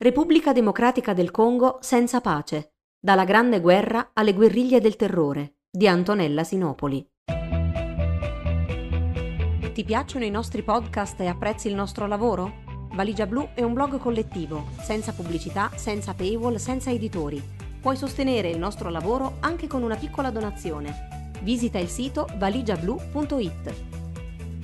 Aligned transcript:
Repubblica 0.00 0.52
Democratica 0.52 1.12
del 1.12 1.32
Congo 1.32 1.78
senza 1.80 2.20
pace. 2.20 2.74
Dalla 3.00 3.24
Grande 3.24 3.60
Guerra 3.60 4.10
alle 4.12 4.32
guerriglie 4.32 4.80
del 4.80 4.94
terrore 4.94 5.56
di 5.68 5.88
Antonella 5.88 6.44
Sinopoli. 6.44 7.04
Ti 9.72 9.84
piacciono 9.84 10.24
i 10.24 10.30
nostri 10.30 10.62
podcast 10.62 11.18
e 11.18 11.26
apprezzi 11.26 11.66
il 11.66 11.74
nostro 11.74 12.06
lavoro? 12.06 12.88
Valigia 12.92 13.26
Blu 13.26 13.48
è 13.54 13.64
un 13.64 13.72
blog 13.72 13.98
collettivo, 13.98 14.68
senza 14.80 15.12
pubblicità, 15.12 15.72
senza 15.74 16.14
paywall, 16.14 16.54
senza 16.58 16.92
editori. 16.92 17.42
Puoi 17.80 17.96
sostenere 17.96 18.50
il 18.50 18.58
nostro 18.58 18.90
lavoro 18.90 19.38
anche 19.40 19.66
con 19.66 19.82
una 19.82 19.96
piccola 19.96 20.30
donazione. 20.30 21.32
Visita 21.42 21.80
il 21.80 21.88
sito 21.88 22.28
valigiablu.it. 22.36 23.74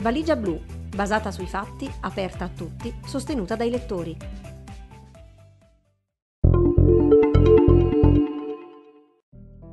Valigia 0.00 0.36
Blu, 0.36 0.60
basata 0.94 1.32
sui 1.32 1.46
fatti, 1.46 1.90
aperta 2.02 2.44
a 2.44 2.50
tutti, 2.50 2.94
sostenuta 3.04 3.56
dai 3.56 3.70
lettori. 3.70 4.16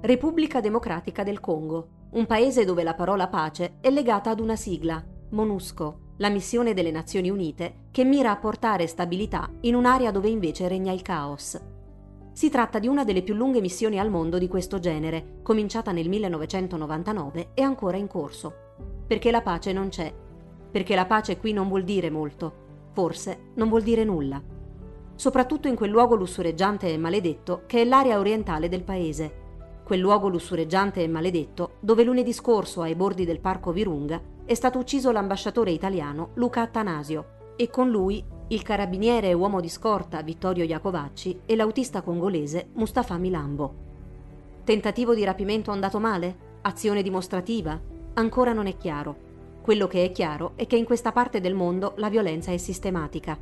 Repubblica 0.03 0.61
Democratica 0.61 1.21
del 1.21 1.39
Congo, 1.39 1.87
un 2.13 2.25
paese 2.25 2.65
dove 2.65 2.81
la 2.81 2.95
parola 2.95 3.27
pace 3.27 3.75
è 3.81 3.91
legata 3.91 4.31
ad 4.31 4.39
una 4.39 4.55
sigla, 4.55 5.03
MONUSCO, 5.29 5.99
la 6.17 6.29
missione 6.29 6.73
delle 6.73 6.89
Nazioni 6.89 7.29
Unite, 7.29 7.89
che 7.91 8.03
mira 8.03 8.31
a 8.31 8.37
portare 8.37 8.87
stabilità 8.87 9.47
in 9.61 9.75
un'area 9.75 10.09
dove 10.09 10.27
invece 10.27 10.67
regna 10.67 10.91
il 10.91 11.03
caos. 11.03 11.61
Si 12.31 12.49
tratta 12.49 12.79
di 12.79 12.87
una 12.87 13.03
delle 13.03 13.21
più 13.21 13.35
lunghe 13.35 13.61
missioni 13.61 13.99
al 13.99 14.09
mondo 14.09 14.39
di 14.39 14.47
questo 14.47 14.79
genere, 14.79 15.39
cominciata 15.43 15.91
nel 15.91 16.09
1999 16.09 17.49
e 17.53 17.61
ancora 17.61 17.97
in 17.97 18.07
corso. 18.07 18.53
Perché 19.05 19.29
la 19.29 19.43
pace 19.43 19.71
non 19.71 19.89
c'è. 19.89 20.11
Perché 20.71 20.95
la 20.95 21.05
pace 21.05 21.37
qui 21.37 21.53
non 21.53 21.67
vuol 21.67 21.83
dire 21.83 22.09
molto. 22.09 22.89
Forse 22.93 23.51
non 23.53 23.69
vuol 23.69 23.83
dire 23.83 24.03
nulla. 24.03 24.41
Soprattutto 25.13 25.67
in 25.67 25.75
quel 25.75 25.91
luogo 25.91 26.15
lussureggiante 26.15 26.91
e 26.91 26.97
maledetto 26.97 27.63
che 27.67 27.81
è 27.81 27.85
l'area 27.85 28.17
orientale 28.17 28.67
del 28.67 28.83
paese, 28.83 29.40
quel 29.91 29.99
luogo 29.99 30.29
lussureggiante 30.29 31.03
e 31.03 31.07
maledetto 31.09 31.71
dove 31.81 32.05
lunedì 32.05 32.31
scorso 32.31 32.81
ai 32.81 32.95
bordi 32.95 33.25
del 33.25 33.41
parco 33.41 33.73
Virunga 33.73 34.21
è 34.45 34.53
stato 34.53 34.79
ucciso 34.79 35.11
l'ambasciatore 35.11 35.71
italiano 35.71 36.29
Luca 36.35 36.61
Attanasio 36.61 37.53
e 37.57 37.69
con 37.69 37.89
lui 37.89 38.23
il 38.47 38.61
carabiniere 38.61 39.27
e 39.27 39.33
uomo 39.33 39.59
di 39.59 39.67
scorta 39.67 40.21
Vittorio 40.21 40.63
Iacovacci 40.63 41.41
e 41.45 41.57
l'autista 41.57 42.01
congolese 42.03 42.69
Mustafa 42.75 43.17
Milambo. 43.17 43.73
Tentativo 44.63 45.13
di 45.13 45.25
rapimento 45.25 45.71
andato 45.71 45.99
male? 45.99 46.37
Azione 46.61 47.01
dimostrativa? 47.01 47.77
Ancora 48.13 48.53
non 48.53 48.67
è 48.67 48.77
chiaro. 48.77 49.13
Quello 49.61 49.87
che 49.87 50.05
è 50.05 50.11
chiaro 50.13 50.53
è 50.55 50.67
che 50.67 50.77
in 50.77 50.85
questa 50.85 51.11
parte 51.11 51.41
del 51.41 51.53
mondo 51.53 51.95
la 51.97 52.07
violenza 52.07 52.53
è 52.53 52.57
sistematica. 52.57 53.37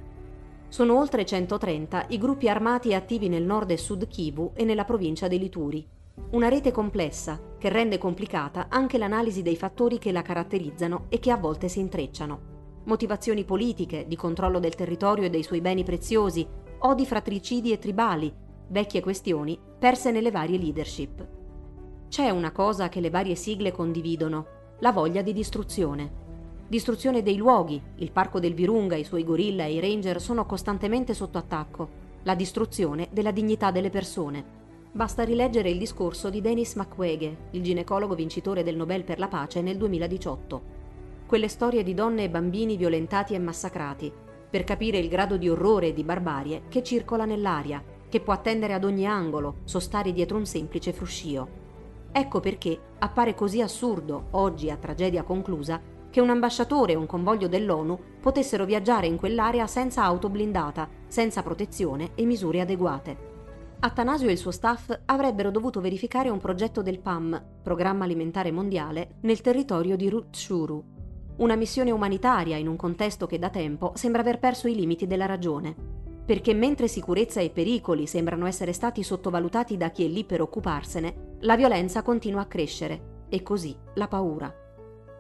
Sono 0.68 0.98
oltre 0.98 1.28
130 1.28 2.06
i 2.08 2.18
gruppi 2.18 2.50
armati 2.50 2.96
attivi 2.96 3.30
nel 3.30 3.44
nord 3.44 3.70
e 3.70 3.78
sud 3.78 4.08
Kivu 4.08 4.54
e 4.56 4.64
nella 4.64 4.84
provincia 4.84 5.28
dei 5.28 5.38
Lituri. 5.38 5.98
Una 6.32 6.48
rete 6.48 6.72
complessa 6.72 7.40
che 7.58 7.70
rende 7.70 7.98
complicata 7.98 8.68
anche 8.70 8.98
l'analisi 8.98 9.42
dei 9.42 9.56
fattori 9.56 9.98
che 9.98 10.12
la 10.12 10.22
caratterizzano 10.22 11.06
e 11.10 11.20
che 11.20 11.32
a 11.32 11.38
volte 11.38 11.68
si 11.68 11.80
intrecciano. 11.80 12.40
Motivazioni 12.86 13.44
politiche, 13.44 14.06
di 14.08 14.16
controllo 14.16 14.60
del 14.60 14.76
territorio 14.76 15.26
e 15.26 15.30
dei 15.30 15.44
suoi 15.44 15.62
beni 15.62 15.84
preziosi, 15.84 16.48
odi 16.80 17.06
fratricidi 17.06 17.72
e 17.72 17.80
tribali, 17.80 18.34
vecchie 18.68 19.02
questioni 19.02 19.60
perse 19.80 20.12
nelle 20.12 20.32
varie 20.32 20.58
leadership. 20.58 21.28
C'è 22.08 22.30
una 22.30 22.52
cosa 22.52 22.90
che 22.90 23.02
le 23.02 23.10
varie 23.10 23.36
sigle 23.36 23.72
condividono, 23.72 24.46
la 24.80 24.92
voglia 24.92 25.22
di 25.22 25.34
distruzione. 25.34 26.28
Distruzione 26.68 27.22
dei 27.22 27.36
luoghi, 27.36 27.82
il 27.96 28.12
parco 28.12 28.40
del 28.40 28.54
Virunga, 28.54 28.96
i 28.96 29.04
suoi 29.04 29.24
gorilla 29.24 29.66
e 29.66 29.74
i 29.74 29.80
ranger 29.80 30.22
sono 30.22 30.46
costantemente 30.46 31.14
sotto 31.14 31.38
attacco, 31.38 31.90
la 32.24 32.36
distruzione 32.36 33.08
della 33.12 33.32
dignità 33.32 33.72
delle 33.72 33.90
persone. 33.90 34.59
Basta 34.92 35.24
rileggere 35.24 35.70
il 35.70 35.78
discorso 35.78 36.32
di 36.32 36.42
Denis 36.42 36.74
Mukwege, 36.74 37.38
il 37.52 37.62
ginecologo 37.62 38.16
vincitore 38.16 38.64
del 38.64 38.76
Nobel 38.76 39.04
per 39.04 39.20
la 39.20 39.28
pace 39.28 39.62
nel 39.62 39.78
2018. 39.78 40.62
Quelle 41.28 41.48
storie 41.48 41.84
di 41.84 41.94
donne 41.94 42.24
e 42.24 42.30
bambini 42.30 42.76
violentati 42.76 43.36
e 43.36 43.40
massacrati, 43.40 44.12
per 44.50 44.64
capire 44.64 44.98
il 44.98 45.08
grado 45.08 45.38
di 45.38 45.48
orrore 45.48 45.90
e 45.90 45.94
di 45.94 46.04
barbarie 46.04 46.64
che 46.70 46.82
circola 46.82 47.26
nell'aria, 47.26 47.84
che 48.10 48.20
può 48.20 48.34
attendere 48.34 48.74
ad 48.74 48.84
ogni 48.84 49.06
angolo, 49.06 49.58
sostare 49.64 50.12
dietro 50.12 50.38
un 50.38 50.48
semplice 50.48 50.92
fruscio. 50.92 51.48
Ecco 52.12 52.40
perché 52.40 52.80
appare 52.98 53.36
così 53.36 53.62
assurdo, 53.62 54.30
oggi 54.32 54.72
a 54.72 54.78
tragedia 54.78 55.22
conclusa, 55.22 55.80
che 56.10 56.20
un 56.20 56.32
ambasciatore 56.32 56.94
e 56.94 56.96
un 56.96 57.06
convoglio 57.06 57.48
dell'ONU 57.48 58.00
potessero 58.20 58.66
viaggiare 58.66 59.06
in 59.06 59.18
quell'area 59.18 59.68
senza 59.68 60.02
auto 60.02 60.30
blindata, 60.30 60.90
senza 61.06 61.44
protezione 61.44 62.14
e 62.16 62.26
misure 62.26 62.62
adeguate. 62.62 63.29
Attanasio 63.82 64.28
e 64.28 64.34
il 64.34 64.38
suo 64.38 64.52
staff 64.52 64.94
avrebbero 65.06 65.52
dovuto 65.52 65.80
verificare 65.80 66.28
un 66.28 66.38
progetto 66.38 66.82
del 66.82 67.00
PAM, 67.00 67.42
Programma 67.64 68.04
Alimentare 68.04 68.52
Mondiale, 68.52 69.16
nel 69.22 69.40
territorio 69.40 69.96
di 69.96 70.10
Rutshuru, 70.10 70.84
una 71.38 71.56
missione 71.56 71.90
umanitaria 71.90 72.58
in 72.58 72.68
un 72.68 72.76
contesto 72.76 73.26
che 73.26 73.40
da 73.40 73.50
tempo 73.50 73.94
sembra 73.96 74.20
aver 74.20 74.38
perso 74.38 74.68
i 74.68 74.76
limiti 74.76 75.08
della 75.08 75.26
ragione. 75.26 75.74
Perché 76.26 76.54
mentre 76.54 76.90
sicurezza 76.90 77.40
e 77.40 77.52
pericoli 77.52 78.06
sembrano 78.06 78.48
essere 78.48 78.74
stati 78.74 79.02
sottovalutati 79.02 79.78
da 79.78 79.92
chi 79.92 80.04
è 80.04 80.10
lì 80.10 80.26
per 80.26 80.42
occuparsene, 80.42 81.38
la 81.40 81.56
violenza 81.56 82.02
continua 82.02 82.42
a 82.42 82.48
crescere 82.48 83.28
e 83.30 83.42
così 83.42 83.74
la 83.94 84.10
paura. 84.10 84.54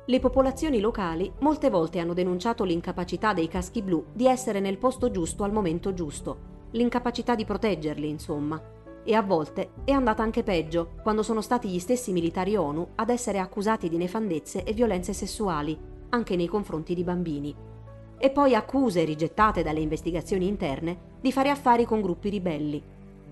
Le 0.06 0.20
popolazioni 0.20 0.82
locali 0.82 1.32
molte 1.40 1.70
volte 1.70 2.00
hanno 2.00 2.14
denunciato 2.14 2.66
l'incapacità 2.66 3.32
dei 3.32 3.48
caschi 3.48 3.82
blu 3.82 4.08
di 4.12 4.28
essere 4.28 4.60
nel 4.60 4.78
posto 4.78 5.10
giusto 5.12 5.46
al 5.46 5.54
momento 5.54 5.94
giusto 5.94 6.58
l'incapacità 6.72 7.36
di 7.36 7.46
proteggerli, 7.46 8.08
insomma. 8.08 8.62
E 9.04 9.14
a 9.14 9.22
volte 9.22 9.72
è 9.86 9.92
andata 9.92 10.22
anche 10.22 10.44
peggio, 10.44 10.92
quando 11.02 11.24
sono 11.24 11.42
stati 11.42 11.68
gli 11.70 11.80
stessi 11.80 12.12
militari 12.12 12.56
ONU 12.56 12.90
ad 12.96 13.10
essere 13.10 13.40
accusati 13.40 13.90
di 13.90 13.98
nefandezze 13.98 14.64
e 14.64 14.74
violenze 14.74 15.14
sessuali, 15.14 15.78
anche 16.10 16.36
nei 16.36 16.48
confronti 16.48 16.94
di 16.94 17.04
bambini. 17.04 17.56
E 18.18 18.30
poi 18.32 18.54
accuse 18.54 19.04
rigettate 19.04 19.64
dalle 19.64 19.80
investigazioni 19.80 20.48
interne 20.48 21.18
di 21.22 21.32
fare 21.32 21.50
affari 21.50 21.86
con 21.86 22.02
gruppi 22.02 22.30
ribelli. 22.30 22.84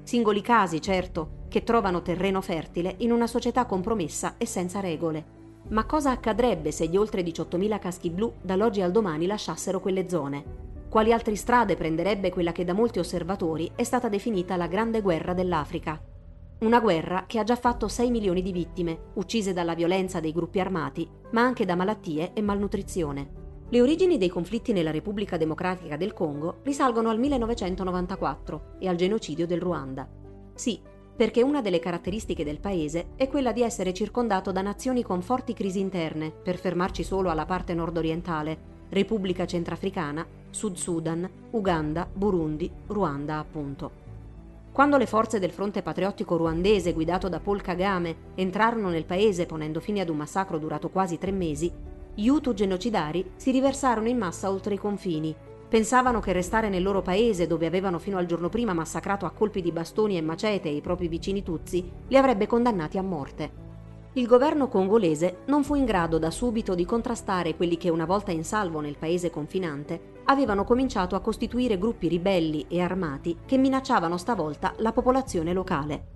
Singoli 0.03 0.41
casi, 0.41 0.81
certo, 0.81 1.45
che 1.49 1.63
trovano 1.63 2.01
terreno 2.01 2.41
fertile 2.41 2.95
in 2.99 3.11
una 3.11 3.27
società 3.27 3.65
compromessa 3.65 4.35
e 4.37 4.45
senza 4.45 4.79
regole. 4.79 5.35
Ma 5.69 5.85
cosa 5.85 6.11
accadrebbe 6.11 6.71
se 6.71 6.87
gli 6.87 6.95
oltre 6.95 7.23
18.000 7.23 7.79
caschi 7.79 8.09
blu 8.09 8.31
dall'oggi 8.41 8.81
al 8.81 8.91
domani 8.91 9.25
lasciassero 9.25 9.81
quelle 9.81 10.07
zone? 10.07 10.66
Quali 10.89 11.11
altre 11.11 11.35
strade 11.35 11.75
prenderebbe 11.75 12.31
quella 12.31 12.53
che 12.53 12.63
da 12.63 12.73
molti 12.73 12.99
osservatori 12.99 13.69
è 13.75 13.83
stata 13.83 14.07
definita 14.07 14.55
la 14.55 14.67
Grande 14.67 15.01
Guerra 15.01 15.33
dell'Africa? 15.33 16.01
Una 16.59 16.79
guerra 16.79 17.25
che 17.27 17.39
ha 17.39 17.43
già 17.43 17.57
fatto 17.57 17.89
6 17.89 18.09
milioni 18.09 18.41
di 18.41 18.53
vittime, 18.53 19.11
uccise 19.15 19.51
dalla 19.51 19.75
violenza 19.75 20.21
dei 20.21 20.31
gruppi 20.31 20.61
armati, 20.61 21.07
ma 21.31 21.41
anche 21.41 21.65
da 21.65 21.75
malattie 21.75 22.31
e 22.33 22.41
malnutrizione. 22.41 23.45
Le 23.69 23.81
origini 23.81 24.17
dei 24.17 24.29
conflitti 24.29 24.71
nella 24.71 24.91
Repubblica 24.91 25.35
Democratica 25.35 25.97
del 25.97 26.13
Congo 26.13 26.61
risalgono 26.63 27.09
al 27.09 27.19
1994 27.19 28.77
e 28.79 28.87
al 28.87 28.95
genocidio 28.95 29.45
del 29.45 29.59
Ruanda. 29.59 30.07
Sì, 30.55 30.79
perché 31.17 31.41
una 31.43 31.61
delle 31.61 31.79
caratteristiche 31.79 32.45
del 32.45 32.61
paese 32.61 33.09
è 33.17 33.27
quella 33.27 33.51
di 33.51 33.61
essere 33.61 33.93
circondato 33.93 34.53
da 34.53 34.61
nazioni 34.61 35.03
con 35.03 35.21
forti 35.21 35.53
crisi 35.53 35.79
interne, 35.79 36.31
per 36.31 36.57
fermarci 36.57 37.03
solo 37.03 37.29
alla 37.29 37.45
parte 37.45 37.73
nord-orientale, 37.73 38.75
Repubblica 38.89 39.45
Centrafricana, 39.45 40.25
Sud 40.49 40.75
Sudan, 40.75 41.29
Uganda, 41.51 42.07
Burundi, 42.11 42.71
Ruanda 42.87 43.37
appunto. 43.37 44.05
Quando 44.71 44.97
le 44.97 45.07
forze 45.07 45.39
del 45.39 45.51
fronte 45.51 45.81
patriottico 45.81 46.37
ruandese 46.37 46.93
guidato 46.93 47.29
da 47.29 47.39
Paul 47.39 47.61
Kagame 47.61 48.15
entrarono 48.35 48.89
nel 48.89 49.05
paese 49.05 49.45
ponendo 49.45 49.79
fine 49.79 50.01
ad 50.01 50.09
un 50.09 50.17
massacro 50.17 50.57
durato 50.57 50.89
quasi 50.89 51.17
tre 51.17 51.31
mesi, 51.31 51.71
gli 52.13 52.27
Hutu 52.27 52.53
genocidari 52.53 53.31
si 53.35 53.51
riversarono 53.51 54.07
in 54.07 54.17
massa 54.17 54.49
oltre 54.49 54.75
i 54.75 54.77
confini. 54.77 55.35
Pensavano 55.67 56.19
che 56.19 56.31
restare 56.31 56.69
nel 56.69 56.83
loro 56.83 57.01
paese, 57.01 57.45
dove 57.45 57.65
avevano 57.65 57.99
fino 57.99 58.17
al 58.17 58.25
giorno 58.25 58.47
prima 58.47 58.73
massacrato 58.73 59.25
a 59.25 59.31
colpi 59.31 59.61
di 59.61 59.71
bastoni 59.71 60.15
e 60.15 60.21
macete 60.21 60.69
i 60.69 60.79
propri 60.81 61.07
vicini 61.07 61.43
Tutsi, 61.43 61.91
li 62.07 62.15
avrebbe 62.15 62.47
condannati 62.47 62.97
a 62.97 63.01
morte 63.01 63.65
il 64.17 64.25
governo 64.25 64.67
congolese 64.67 65.43
non 65.45 65.63
fu 65.63 65.75
in 65.75 65.85
grado 65.85 66.17
da 66.17 66.31
subito 66.31 66.73
di 66.73 66.85
contrastare 66.85 67.55
quelli 67.55 67.77
che 67.77 67.89
una 67.89 68.05
volta 68.05 68.31
in 68.31 68.43
salvo 68.43 68.79
nel 68.79 68.97
paese 68.97 69.29
confinante 69.29 70.15
avevano 70.25 70.63
cominciato 70.63 71.15
a 71.15 71.19
costituire 71.19 71.77
gruppi 71.77 72.07
ribelli 72.07 72.65
e 72.67 72.81
armati 72.81 73.37
che 73.45 73.57
minacciavano 73.57 74.17
stavolta 74.17 74.73
la 74.77 74.91
popolazione 74.91 75.53
locale. 75.53 76.15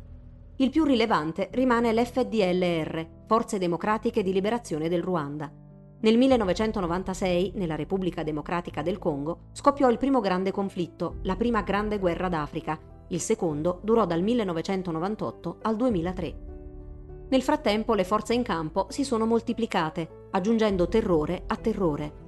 Il 0.55 0.71
più 0.71 0.83
rilevante 0.83 1.49
rimane 1.51 1.93
l'FDLR, 1.93 3.07
Forze 3.27 3.59
Democratiche 3.59 4.23
di 4.23 4.33
Liberazione 4.33 4.89
del 4.89 5.03
Ruanda. 5.03 5.51
Nel 5.99 6.17
1996, 6.17 7.51
nella 7.55 7.75
Repubblica 7.75 8.23
Democratica 8.23 8.81
del 8.81 8.97
Congo, 8.97 9.49
scoppiò 9.51 9.91
il 9.91 9.99
primo 9.99 10.21
grande 10.21 10.51
conflitto, 10.51 11.17
la 11.21 11.35
prima 11.35 11.61
grande 11.61 11.99
guerra 11.99 12.29
d'Africa. 12.29 12.79
Il 13.09 13.19
secondo 13.19 13.79
durò 13.83 14.07
dal 14.07 14.23
1998 14.23 15.57
al 15.61 15.75
2003. 15.75 16.50
Nel 17.31 17.43
frattempo 17.43 17.93
le 17.93 18.03
forze 18.03 18.33
in 18.33 18.43
campo 18.43 18.87
si 18.89 19.05
sono 19.05 19.25
moltiplicate, 19.25 20.27
aggiungendo 20.31 20.89
terrore 20.89 21.43
a 21.47 21.55
terrore. 21.55 22.19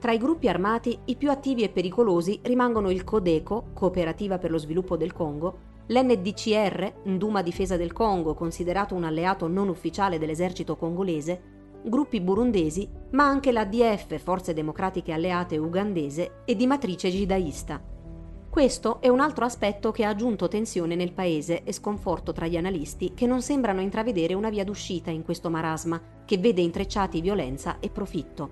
Tra 0.00 0.12
i 0.12 0.18
gruppi 0.18 0.48
armati 0.48 0.98
i 1.04 1.16
più 1.16 1.30
attivi 1.30 1.62
e 1.62 1.68
pericolosi 1.68 2.40
rimangono 2.44 2.88
il 2.90 3.04
Codeco, 3.04 3.68
Cooperativa 3.74 4.38
per 4.38 4.50
lo 4.50 4.56
sviluppo 4.56 4.96
del 4.96 5.12
Congo, 5.12 5.58
l'NDCR, 5.88 7.02
Nduma 7.04 7.42
Difesa 7.42 7.76
del 7.76 7.92
Congo, 7.92 8.32
considerato 8.32 8.94
un 8.94 9.04
alleato 9.04 9.46
non 9.46 9.68
ufficiale 9.68 10.18
dell'esercito 10.18 10.74
congolese, 10.76 11.42
gruppi 11.84 12.22
burundesi, 12.22 12.88
ma 13.10 13.24
anche 13.26 13.52
l'ADF, 13.52 14.18
Forze 14.18 14.54
Democratiche 14.54 15.12
Alleate 15.12 15.58
ugandese, 15.58 16.44
e 16.46 16.56
di 16.56 16.66
matrice 16.66 17.10
jidaista. 17.10 17.78
Questo 18.56 19.02
è 19.02 19.08
un 19.08 19.20
altro 19.20 19.44
aspetto 19.44 19.92
che 19.92 20.06
ha 20.06 20.08
aggiunto 20.08 20.48
tensione 20.48 20.94
nel 20.94 21.12
paese 21.12 21.62
e 21.62 21.74
sconforto 21.74 22.32
tra 22.32 22.46
gli 22.46 22.56
analisti 22.56 23.12
che 23.12 23.26
non 23.26 23.42
sembrano 23.42 23.82
intravedere 23.82 24.32
una 24.32 24.48
via 24.48 24.64
d'uscita 24.64 25.10
in 25.10 25.24
questo 25.24 25.50
marasma 25.50 26.00
che 26.24 26.38
vede 26.38 26.62
intrecciati 26.62 27.20
violenza 27.20 27.76
e 27.80 27.90
profitto. 27.90 28.48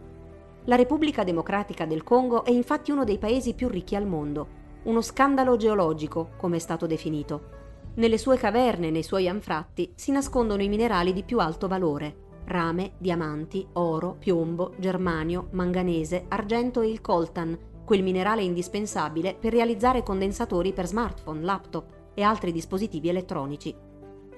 La 0.65 0.77
Repubblica 0.77 1.25
Democratica 1.25 1.87
del 1.87 2.03
Congo 2.03 2.45
è 2.45 2.51
infatti 2.51 2.91
uno 2.91 3.05
dei 3.05 3.17
paesi 3.17 3.55
più 3.55 3.67
ricchi 3.71 3.97
al 3.97 4.07
mondo, 4.07 4.47
uno 4.83 5.01
scandalo 5.01 5.57
geologico, 5.57 6.33
come 6.37 6.57
è 6.57 6.61
stato 6.61 6.85
definito. 6.85 7.49
Nelle 7.95 8.19
sue 8.19 8.37
caverne 8.37 8.89
e 8.89 8.91
nei 8.91 9.03
suoi 9.03 9.27
anfratti 9.27 9.91
si 9.95 10.13
nascondono 10.13 10.61
i 10.61 10.69
minerali 10.69 11.15
di 11.15 11.23
più 11.23 11.39
alto 11.39 11.67
valore, 11.67 12.43
rame, 12.45 12.93
diamanti, 12.99 13.67
oro, 13.73 14.17
piombo, 14.19 14.75
germanio, 14.77 15.49
manganese, 15.53 16.27
argento 16.29 16.83
e 16.83 16.91
il 16.91 17.01
coltan, 17.01 17.59
quel 17.85 18.03
minerale 18.03 18.43
indispensabile 18.43 19.37
per 19.39 19.53
realizzare 19.53 20.03
condensatori 20.03 20.73
per 20.73 20.87
smartphone, 20.87 21.43
laptop 21.43 22.13
e 22.15 22.23
altri 22.23 22.53
dispositivi 22.53 23.09
elettronici. 23.09 23.75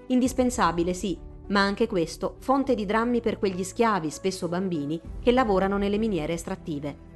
Indispensabile 0.09 0.95
sì, 0.95 1.19
ma 1.49 1.61
anche 1.61 1.87
questo 1.87 2.37
fonte 2.39 2.75
di 2.75 2.85
drammi 2.85 3.21
per 3.21 3.39
quegli 3.39 3.63
schiavi, 3.63 4.11
spesso 4.11 4.49
bambini, 4.49 5.01
che 5.21 5.31
lavorano 5.31 5.77
nelle 5.77 5.99
miniere 5.99 6.33
estrattive. 6.33 7.15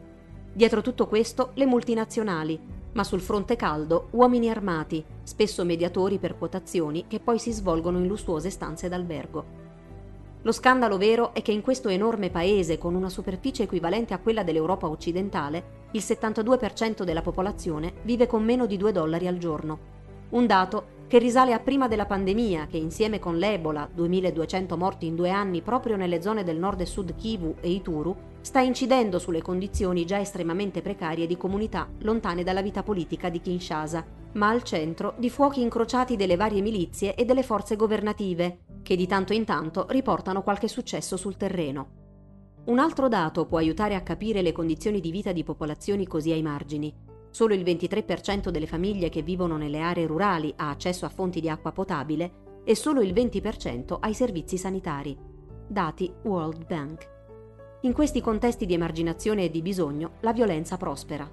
Dietro 0.53 0.83
tutto 0.83 1.07
questo 1.07 1.51
le 1.55 1.67
multinazionali, 1.67 2.59
ma 2.93 3.05
sul 3.05 3.21
fronte 3.21 3.57
caldo 3.57 4.09
uomini 4.13 4.51
armati, 4.51 5.05
spesso 5.23 5.65
mediatori 5.65 6.19
per 6.19 6.37
quotazioni 6.37 7.07
che 7.07 7.21
poi 7.21 7.39
si 7.39 7.53
svolgono 7.53 7.99
in 7.99 8.07
lussuose 8.07 8.51
stanze 8.51 8.89
d'albergo. 8.89 9.60
Lo 10.43 10.53
scandalo 10.53 10.97
vero 10.97 11.35
è 11.35 11.43
che 11.43 11.53
in 11.53 11.61
questo 11.61 11.89
enorme 11.89 12.31
paese, 12.31 12.79
con 12.79 12.95
una 12.95 13.11
superficie 13.11 13.65
equivalente 13.65 14.15
a 14.15 14.19
quella 14.19 14.43
dell'Europa 14.43 14.89
occidentale, 14.89 15.89
il 15.91 16.01
72% 16.01 17.03
della 17.03 17.21
popolazione 17.21 17.93
vive 18.05 18.27
con 18.27 18.43
meno 18.43 18.65
di 18.65 18.79
2 18.79 18.91
dollari 18.91 19.27
al 19.27 19.37
giorno. 19.37 19.79
Un 20.31 20.47
dato 20.47 20.99
che 21.09 21.19
risale 21.19 21.53
a 21.53 21.59
prima 21.59 21.89
della 21.89 22.07
pandemia, 22.07 22.69
che 22.71 22.79
insieme 22.79 23.19
con 23.19 23.37
l'Ebola, 23.37 23.87
2200 23.93 24.77
morti 24.79 25.07
in 25.07 25.17
due 25.17 25.29
anni 25.29 25.61
proprio 25.61 25.97
nelle 25.97 26.23
zone 26.23 26.43
del 26.43 26.57
nord 26.57 26.81
e 26.81 26.87
sud 26.87 27.15
Kivu 27.17 27.57
e 27.61 27.69
Ituru, 27.69 28.17
sta 28.41 28.61
incidendo 28.61 29.19
sulle 29.19 29.43
condizioni 29.43 30.07
già 30.07 30.21
estremamente 30.21 30.81
precarie 30.81 31.27
di 31.27 31.37
comunità 31.37 31.87
lontane 31.99 32.45
dalla 32.45 32.63
vita 32.63 32.83
politica 32.83 33.29
di 33.29 33.41
Kinshasa, 33.41 34.07
ma 34.35 34.49
al 34.49 34.63
centro 34.63 35.15
di 35.19 35.29
fuochi 35.29 35.61
incrociati 35.61 36.17
delle 36.17 36.37
varie 36.37 36.63
milizie 36.63 37.15
e 37.15 37.25
delle 37.25 37.43
forze 37.43 37.75
governative, 37.77 38.61
che 38.91 38.97
di 38.97 39.07
tanto 39.07 39.33
in 39.33 39.45
tanto 39.45 39.87
riportano 39.91 40.43
qualche 40.43 40.67
successo 40.67 41.17
sul 41.17 41.37
terreno. 41.37 41.91
Un 42.65 42.81
altro 42.81 43.07
dato 43.07 43.47
può 43.47 43.59
aiutare 43.59 43.95
a 43.95 44.03
capire 44.03 44.43
le 44.43 44.51
condizioni 44.51 44.99
di 44.99 45.13
vita 45.13 45.31
di 45.31 45.45
popolazioni 45.45 46.09
così 46.09 46.33
ai 46.33 46.43
margini. 46.43 46.93
Solo 47.31 47.55
il 47.55 47.63
23% 47.63 48.49
delle 48.49 48.67
famiglie 48.67 49.09
che 49.09 49.23
vivono 49.23 49.57
nelle 49.57 49.79
aree 49.79 50.09
rurali 50.09 50.53
ha 50.57 50.71
accesso 50.71 51.07
a 51.07 51.09
fonti 51.09 51.41
di 51.41 51.49
acqua 51.49 51.71
potabile 51.71 52.63
e 52.65 52.75
solo 52.75 53.01
il 53.01 53.13
20% 53.13 53.99
ai 54.01 54.13
servizi 54.13 54.59
sanitari. 54.59 55.17
Dati 55.69 56.13
World 56.25 56.67
Bank. 56.67 57.09
In 57.83 57.93
questi 57.93 58.21
contesti 58.21 58.67
di 58.67 58.75
emarginazione 58.75 59.45
e 59.45 59.51
di 59.53 59.63
bisogno, 59.63 60.15
la 60.23 60.33
violenza 60.33 60.77
prospera. 60.77 61.31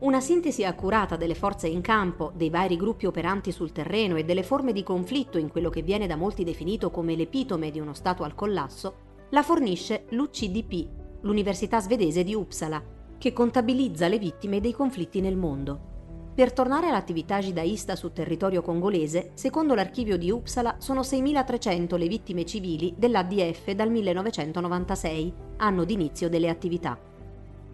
Una 0.00 0.20
sintesi 0.22 0.64
accurata 0.64 1.16
delle 1.16 1.34
forze 1.34 1.68
in 1.68 1.82
campo, 1.82 2.32
dei 2.34 2.48
vari 2.48 2.76
gruppi 2.76 3.04
operanti 3.04 3.52
sul 3.52 3.70
terreno 3.70 4.16
e 4.16 4.24
delle 4.24 4.42
forme 4.42 4.72
di 4.72 4.82
conflitto 4.82 5.36
in 5.36 5.50
quello 5.50 5.68
che 5.68 5.82
viene 5.82 6.06
da 6.06 6.16
molti 6.16 6.42
definito 6.42 6.90
come 6.90 7.14
l'epitome 7.14 7.70
di 7.70 7.80
uno 7.80 7.92
Stato 7.92 8.22
al 8.22 8.34
collasso, 8.34 8.94
la 9.28 9.42
fornisce 9.42 10.06
l'UCDP, 10.08 10.88
l'Università 11.20 11.80
svedese 11.80 12.24
di 12.24 12.34
Uppsala, 12.34 12.82
che 13.18 13.34
contabilizza 13.34 14.08
le 14.08 14.18
vittime 14.18 14.60
dei 14.60 14.72
conflitti 14.72 15.20
nel 15.20 15.36
mondo. 15.36 15.88
Per 16.34 16.50
tornare 16.54 16.88
all'attività 16.88 17.38
jidaista 17.38 17.94
sul 17.94 18.14
territorio 18.14 18.62
congolese, 18.62 19.32
secondo 19.34 19.74
l'archivio 19.74 20.16
di 20.16 20.30
Uppsala 20.30 20.76
sono 20.78 21.02
6.300 21.02 21.98
le 21.98 22.08
vittime 22.08 22.46
civili 22.46 22.94
dell'ADF 22.96 23.70
dal 23.72 23.90
1996, 23.90 25.34
anno 25.58 25.84
d'inizio 25.84 26.30
delle 26.30 26.48
attività. 26.48 27.09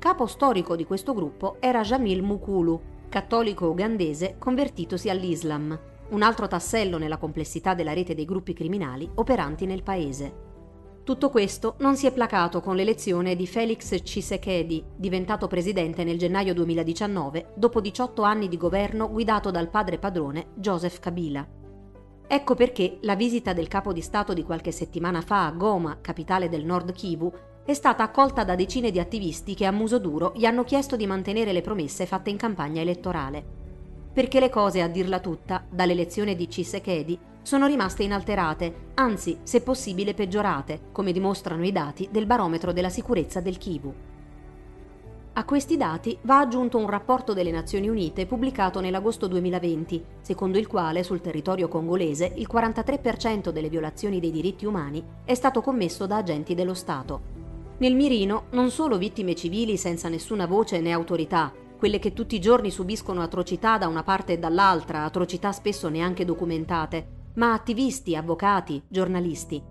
Capo 0.06 0.26
storico 0.26 0.76
di 0.76 0.84
questo 0.84 1.14
gruppo 1.14 1.56
era 1.58 1.80
Jamil 1.80 2.22
Mukulu, 2.22 2.80
cattolico 3.08 3.66
ugandese 3.66 4.36
convertitosi 4.38 5.10
all'Islam, 5.10 5.76
un 6.10 6.22
altro 6.22 6.46
tassello 6.46 6.96
nella 6.96 7.16
complessità 7.16 7.74
della 7.74 7.92
rete 7.92 8.14
dei 8.14 8.24
gruppi 8.24 8.52
criminali 8.52 9.10
operanti 9.16 9.66
nel 9.66 9.82
paese. 9.82 10.32
Tutto 11.02 11.28
questo 11.28 11.74
non 11.80 11.96
si 11.96 12.06
è 12.06 12.12
placato 12.12 12.60
con 12.60 12.76
l'elezione 12.76 13.34
di 13.34 13.48
Felix 13.48 14.00
Tshisekedi, 14.00 14.84
diventato 14.94 15.48
presidente 15.48 16.04
nel 16.04 16.18
gennaio 16.18 16.54
2019 16.54 17.54
dopo 17.56 17.80
18 17.80 18.22
anni 18.22 18.46
di 18.46 18.56
governo 18.56 19.10
guidato 19.10 19.50
dal 19.50 19.70
padre 19.70 19.98
padrone 19.98 20.50
Joseph 20.54 21.00
Kabila. 21.00 21.44
Ecco 22.28 22.54
perché 22.54 22.98
la 23.00 23.16
visita 23.16 23.52
del 23.52 23.66
capo 23.66 23.92
di 23.92 24.02
Stato 24.02 24.34
di 24.34 24.44
qualche 24.44 24.70
settimana 24.70 25.20
fa 25.20 25.46
a 25.46 25.50
Goma, 25.50 25.98
capitale 26.00 26.48
del 26.48 26.64
Nord 26.64 26.92
Kivu, 26.92 27.32
è 27.66 27.74
stata 27.74 28.04
accolta 28.04 28.44
da 28.44 28.54
decine 28.54 28.92
di 28.92 29.00
attivisti 29.00 29.54
che 29.54 29.66
a 29.66 29.72
muso 29.72 29.98
duro 29.98 30.32
gli 30.36 30.44
hanno 30.44 30.62
chiesto 30.62 30.94
di 30.94 31.04
mantenere 31.04 31.52
le 31.52 31.62
promesse 31.62 32.06
fatte 32.06 32.30
in 32.30 32.36
campagna 32.36 32.80
elettorale. 32.80 33.44
Perché 34.12 34.38
le 34.38 34.50
cose, 34.50 34.82
a 34.82 34.86
dirla 34.86 35.18
tutta, 35.18 35.64
dall'elezione 35.68 36.36
di 36.36 36.48
Cisekedi 36.48 37.18
sono 37.42 37.66
rimaste 37.66 38.04
inalterate, 38.04 38.92
anzi, 38.94 39.38
se 39.42 39.62
possibile, 39.62 40.14
peggiorate, 40.14 40.90
come 40.92 41.10
dimostrano 41.10 41.64
i 41.64 41.72
dati 41.72 42.08
del 42.08 42.26
barometro 42.26 42.72
della 42.72 42.88
sicurezza 42.88 43.40
del 43.40 43.58
Kivu. 43.58 43.92
A 45.32 45.44
questi 45.44 45.76
dati 45.76 46.16
va 46.22 46.38
aggiunto 46.38 46.78
un 46.78 46.88
rapporto 46.88 47.32
delle 47.32 47.50
Nazioni 47.50 47.88
Unite 47.88 48.26
pubblicato 48.26 48.78
nell'agosto 48.78 49.26
2020, 49.26 50.04
secondo 50.20 50.56
il 50.56 50.68
quale 50.68 51.02
sul 51.02 51.20
territorio 51.20 51.66
congolese 51.66 52.30
il 52.36 52.48
43% 52.48 53.50
delle 53.50 53.68
violazioni 53.68 54.20
dei 54.20 54.30
diritti 54.30 54.66
umani 54.66 55.02
è 55.24 55.34
stato 55.34 55.60
commesso 55.62 56.06
da 56.06 56.18
agenti 56.18 56.54
dello 56.54 56.72
Stato, 56.72 57.35
nel 57.78 57.94
mirino 57.94 58.44
non 58.52 58.70
solo 58.70 58.96
vittime 58.96 59.34
civili 59.34 59.76
senza 59.76 60.08
nessuna 60.08 60.46
voce 60.46 60.80
né 60.80 60.92
autorità, 60.92 61.52
quelle 61.76 61.98
che 61.98 62.14
tutti 62.14 62.34
i 62.34 62.40
giorni 62.40 62.70
subiscono 62.70 63.20
atrocità 63.20 63.76
da 63.76 63.86
una 63.86 64.02
parte 64.02 64.34
e 64.34 64.38
dall'altra, 64.38 65.04
atrocità 65.04 65.52
spesso 65.52 65.88
neanche 65.88 66.24
documentate, 66.24 67.30
ma 67.34 67.52
attivisti, 67.52 68.16
avvocati, 68.16 68.82
giornalisti. 68.88 69.62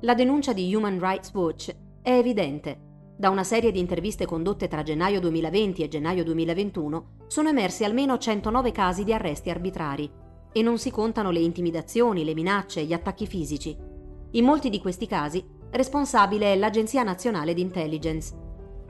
La 0.00 0.14
denuncia 0.14 0.54
di 0.54 0.74
Human 0.74 0.98
Rights 0.98 1.30
Watch 1.34 1.74
è 2.00 2.10
evidente. 2.10 2.90
Da 3.16 3.28
una 3.28 3.44
serie 3.44 3.70
di 3.70 3.78
interviste 3.78 4.24
condotte 4.24 4.66
tra 4.66 4.82
gennaio 4.82 5.20
2020 5.20 5.82
e 5.82 5.88
gennaio 5.88 6.24
2021 6.24 7.06
sono 7.26 7.50
emersi 7.50 7.84
almeno 7.84 8.16
109 8.16 8.72
casi 8.72 9.04
di 9.04 9.12
arresti 9.12 9.50
arbitrari 9.50 10.10
e 10.50 10.62
non 10.62 10.78
si 10.78 10.90
contano 10.90 11.30
le 11.30 11.40
intimidazioni, 11.40 12.24
le 12.24 12.34
minacce 12.34 12.82
gli 12.82 12.94
attacchi 12.94 13.26
fisici. 13.26 13.76
In 14.32 14.44
molti 14.44 14.70
di 14.70 14.80
questi 14.80 15.06
casi 15.06 15.44
responsabile 15.72 16.52
è 16.52 16.56
l'Agenzia 16.56 17.02
Nazionale 17.02 17.54
di 17.54 17.62
Intelligence. 17.62 18.34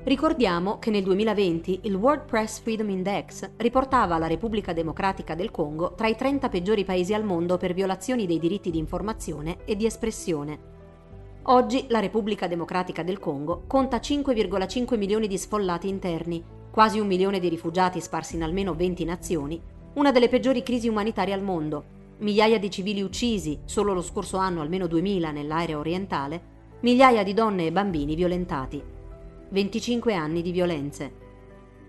Ricordiamo 0.04 0.80
che 0.80 0.90
nel 0.90 1.04
2020 1.04 1.80
il 1.82 1.94
World 1.94 2.24
Press 2.24 2.60
Freedom 2.60 2.90
Index 2.90 3.50
riportava 3.58 4.18
la 4.18 4.26
Repubblica 4.26 4.72
Democratica 4.72 5.36
del 5.36 5.52
Congo 5.52 5.94
tra 5.94 6.08
i 6.08 6.16
30 6.16 6.48
peggiori 6.48 6.84
paesi 6.84 7.14
al 7.14 7.22
mondo 7.22 7.56
per 7.56 7.72
violazioni 7.72 8.26
dei 8.26 8.40
diritti 8.40 8.72
di 8.72 8.78
informazione 8.78 9.58
e 9.64 9.76
di 9.76 9.86
espressione. 9.86 10.70
Oggi 11.44 11.86
la 11.88 12.00
Repubblica 12.00 12.48
Democratica 12.48 13.04
del 13.04 13.20
Congo 13.20 13.62
conta 13.68 13.98
5,5 13.98 14.96
milioni 14.96 15.28
di 15.28 15.38
sfollati 15.38 15.88
interni, 15.88 16.42
quasi 16.72 16.98
un 16.98 17.06
milione 17.06 17.38
di 17.38 17.48
rifugiati 17.48 18.00
sparsi 18.00 18.34
in 18.34 18.42
almeno 18.42 18.74
20 18.74 19.04
nazioni, 19.04 19.60
una 19.94 20.10
delle 20.10 20.28
peggiori 20.28 20.64
crisi 20.64 20.88
umanitarie 20.88 21.34
al 21.34 21.42
mondo, 21.42 21.84
migliaia 22.18 22.58
di 22.58 22.70
civili 22.70 23.02
uccisi, 23.02 23.60
solo 23.66 23.92
lo 23.92 24.02
scorso 24.02 24.36
anno 24.36 24.62
almeno 24.62 24.88
2000 24.88 25.30
nell'area 25.30 25.78
orientale, 25.78 26.50
migliaia 26.82 27.22
di 27.22 27.32
donne 27.32 27.66
e 27.66 27.72
bambini 27.72 28.16
violentati. 28.16 28.82
25 29.50 30.14
anni 30.14 30.42
di 30.42 30.50
violenze. 30.50 31.20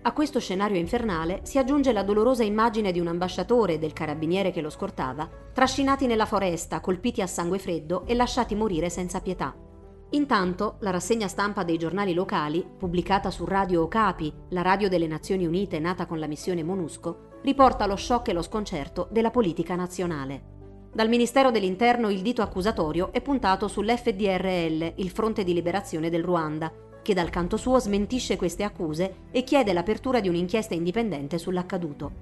A 0.02 0.12
questo 0.12 0.38
scenario 0.38 0.78
infernale 0.78 1.40
si 1.42 1.58
aggiunge 1.58 1.92
la 1.92 2.04
dolorosa 2.04 2.44
immagine 2.44 2.92
di 2.92 3.00
un 3.00 3.08
ambasciatore 3.08 3.72
e 3.72 3.78
del 3.80 3.92
carabiniere 3.92 4.52
che 4.52 4.60
lo 4.60 4.70
scortava, 4.70 5.28
trascinati 5.52 6.06
nella 6.06 6.26
foresta, 6.26 6.78
colpiti 6.78 7.22
a 7.22 7.26
sangue 7.26 7.58
freddo 7.58 8.06
e 8.06 8.14
lasciati 8.14 8.54
morire 8.54 8.88
senza 8.88 9.20
pietà. 9.20 9.52
Intanto, 10.10 10.76
la 10.78 10.90
rassegna 10.90 11.26
stampa 11.26 11.64
dei 11.64 11.76
giornali 11.76 12.14
locali, 12.14 12.64
pubblicata 12.78 13.32
su 13.32 13.44
Radio 13.44 13.82
Okapi, 13.82 14.32
la 14.50 14.62
radio 14.62 14.88
delle 14.88 15.08
Nazioni 15.08 15.44
Unite 15.44 15.80
nata 15.80 16.06
con 16.06 16.20
la 16.20 16.28
missione 16.28 16.62
MONUSCO, 16.62 17.40
riporta 17.42 17.86
lo 17.86 17.96
shock 17.96 18.28
e 18.28 18.32
lo 18.32 18.42
sconcerto 18.42 19.08
della 19.10 19.32
politica 19.32 19.74
nazionale. 19.74 20.53
Dal 20.94 21.08
Ministero 21.08 21.50
dell'Interno 21.50 22.08
il 22.08 22.22
dito 22.22 22.40
accusatorio 22.40 23.12
è 23.12 23.20
puntato 23.20 23.66
sull'FDRL, 23.66 24.92
il 24.94 25.10
Fronte 25.10 25.42
di 25.42 25.52
Liberazione 25.52 26.08
del 26.08 26.22
Ruanda, 26.22 26.72
che 27.02 27.14
dal 27.14 27.30
canto 27.30 27.56
suo 27.56 27.80
smentisce 27.80 28.36
queste 28.36 28.62
accuse 28.62 29.14
e 29.32 29.42
chiede 29.42 29.72
l'apertura 29.72 30.20
di 30.20 30.28
un'inchiesta 30.28 30.72
indipendente 30.72 31.36
sull'accaduto. 31.36 32.12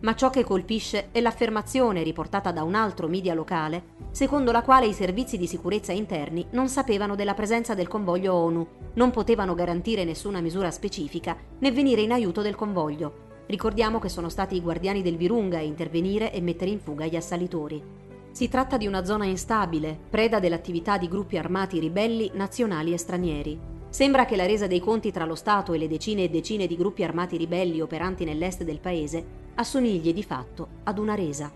Ma 0.00 0.14
ciò 0.14 0.28
che 0.28 0.44
colpisce 0.44 1.08
è 1.10 1.22
l'affermazione 1.22 2.02
riportata 2.02 2.52
da 2.52 2.62
un 2.64 2.74
altro 2.74 3.08
media 3.08 3.32
locale, 3.32 3.94
secondo 4.10 4.52
la 4.52 4.60
quale 4.60 4.84
i 4.84 4.92
servizi 4.92 5.38
di 5.38 5.46
sicurezza 5.46 5.92
interni 5.92 6.44
non 6.50 6.68
sapevano 6.68 7.14
della 7.14 7.32
presenza 7.32 7.74
del 7.74 7.88
convoglio 7.88 8.34
ONU, 8.34 8.66
non 8.92 9.10
potevano 9.10 9.54
garantire 9.54 10.04
nessuna 10.04 10.42
misura 10.42 10.70
specifica 10.70 11.34
né 11.60 11.72
venire 11.72 12.02
in 12.02 12.12
aiuto 12.12 12.42
del 12.42 12.56
convoglio. 12.56 13.30
Ricordiamo 13.46 13.98
che 13.98 14.08
sono 14.08 14.28
stati 14.28 14.56
i 14.56 14.60
guardiani 14.60 15.02
del 15.02 15.16
Virunga 15.16 15.58
a 15.58 15.62
intervenire 15.62 16.32
e 16.32 16.40
mettere 16.40 16.70
in 16.70 16.80
fuga 16.80 17.06
gli 17.06 17.16
assalitori. 17.16 17.82
Si 18.30 18.48
tratta 18.48 18.76
di 18.76 18.86
una 18.86 19.04
zona 19.04 19.26
instabile, 19.26 19.98
preda 20.08 20.40
dell'attività 20.40 20.96
di 20.96 21.08
gruppi 21.08 21.36
armati 21.36 21.78
ribelli 21.78 22.30
nazionali 22.34 22.92
e 22.92 22.98
stranieri. 22.98 23.60
Sembra 23.90 24.24
che 24.24 24.36
la 24.36 24.46
resa 24.46 24.66
dei 24.66 24.80
conti 24.80 25.10
tra 25.10 25.26
lo 25.26 25.34
Stato 25.34 25.74
e 25.74 25.78
le 25.78 25.86
decine 25.86 26.24
e 26.24 26.30
decine 26.30 26.66
di 26.66 26.76
gruppi 26.76 27.04
armati 27.04 27.36
ribelli 27.36 27.82
operanti 27.82 28.24
nell'est 28.24 28.62
del 28.62 28.80
paese 28.80 29.40
assomigli 29.54 30.14
di 30.14 30.22
fatto 30.22 30.68
ad 30.84 30.98
una 30.98 31.14
resa. 31.14 31.52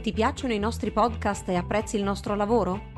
Ti 0.00 0.12
piacciono 0.12 0.54
i 0.54 0.58
nostri 0.58 0.92
podcast 0.92 1.48
e 1.48 1.56
apprezzi 1.56 1.96
il 1.96 2.04
nostro 2.04 2.36
lavoro? 2.36 2.97